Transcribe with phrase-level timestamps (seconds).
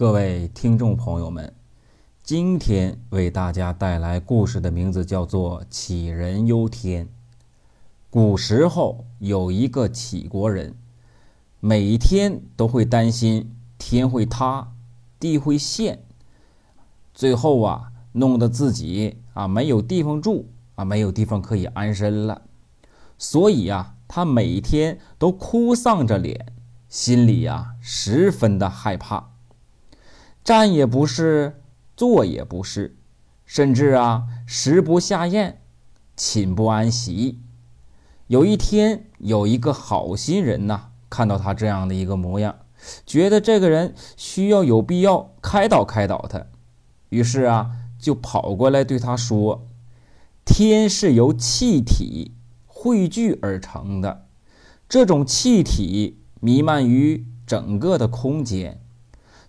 [0.00, 1.52] 各位听众朋友们，
[2.22, 7.04] 今天为大家带来故事的名字叫做《杞人忧天》。
[8.08, 10.74] 古时候有一个杞国人，
[11.60, 14.72] 每天都会担心天会塌、
[15.18, 16.02] 地会陷，
[17.12, 22.40] 最后啊，弄得自己啊没有地方住啊，没有地方可以安身了。
[23.18, 26.54] 所以呀，他每天都哭丧着脸，
[26.88, 29.26] 心里呀十分的害怕。
[30.50, 31.62] 站也不是，
[31.96, 32.96] 坐也不是，
[33.46, 35.60] 甚至啊，食不下咽，
[36.16, 37.38] 寝不安席。
[38.26, 42.56] 有一天，有一个好心人呐，看到他这样的一个模样，
[43.06, 46.44] 觉得这个人需要有必要开导开导他，
[47.10, 49.68] 于是啊，就跑过来对他说
[50.44, 52.32] ：“天是由气体
[52.66, 54.26] 汇聚而成的，
[54.88, 58.80] 这种气体弥漫于整个的空间。”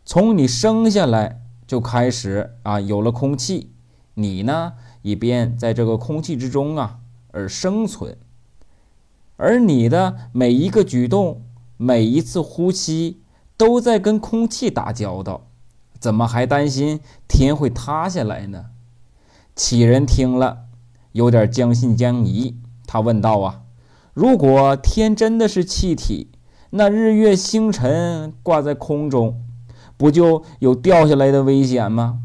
[0.04, 3.72] 从你生下来就开始啊，有了空气，
[4.16, 7.00] 你呢以便在这个空气之中啊
[7.32, 8.18] 而生存。
[9.38, 11.44] 而你的每一个举动，
[11.78, 13.22] 每一次呼吸，
[13.58, 15.48] 都在跟空气打交道，
[16.00, 18.66] 怎么还担心天会塌下来呢？
[19.56, 20.66] 杞人听了，
[21.14, 22.58] 有点将信将疑。
[22.86, 23.62] 他问道：“啊，
[24.14, 26.30] 如果天真的是气体，
[26.72, 29.42] 那日月星辰挂在空中？”
[30.02, 32.22] 不就有掉下来的危险吗？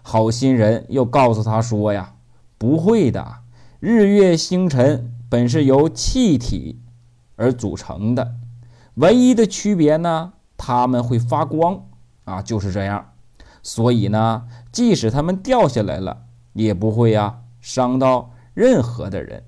[0.00, 2.14] 好心人又告诉他说：“呀，
[2.56, 3.38] 不会的，
[3.80, 6.78] 日月星辰本是由气体
[7.34, 8.36] 而组成的，
[8.94, 11.86] 唯一的区别呢，它们会发光
[12.26, 13.10] 啊，就是这样。
[13.60, 16.18] 所以呢，即使它们掉下来了，
[16.52, 19.42] 也不会呀伤到任何的人。”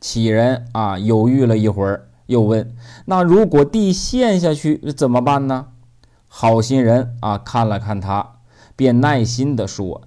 [0.00, 5.66] 杞人啊犹豫了一会儿，又问：“那如果地陷下去怎么办呢？”
[6.36, 8.38] 好心人啊，看了看他，
[8.74, 10.02] 便耐心地说：“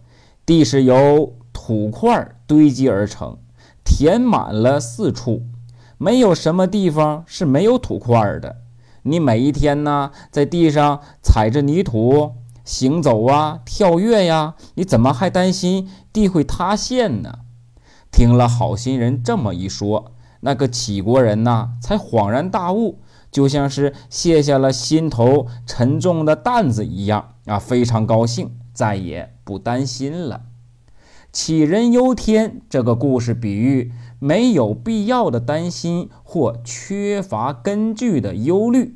[0.45, 3.38] 地是由土块堆积而成，
[3.86, 5.43] 填满了四处，
[5.98, 8.58] 没有什么地方是没有土块的。
[9.04, 12.33] 你每一天呢，在地上踩着泥土
[12.66, 17.39] 行走啊，跳跃呀，你怎么还担心地会塌陷呢？”
[18.11, 20.11] 听了好心人这么一说，
[20.42, 22.99] 那个杞国人呐，才恍然大悟。
[23.37, 30.42] 就像是卸下了心头沉重的担子一样啊，非常高兴，再也不担心了。
[31.31, 38.95] 杞人忧天这个故事比喻没有必要的担心或缺乏根据的忧虑，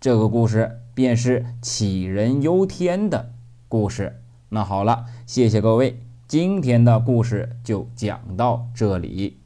[0.00, 3.30] 这个故事便是杞人忧天的
[3.68, 4.20] 故事。
[4.48, 9.41] 那好了，谢谢各位，今天的故事就讲到这里。